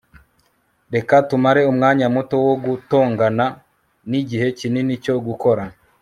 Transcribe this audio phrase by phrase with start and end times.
[0.93, 3.45] reka tumare umwanya muto wo gutongana
[4.09, 5.63] nigihe kinini cyo gukora